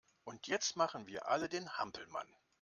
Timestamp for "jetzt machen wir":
0.47-1.27